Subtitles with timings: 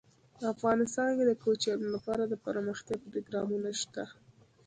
[0.53, 4.03] افغانستان کې د کوچیان لپاره دپرمختیا پروګرامونه شته.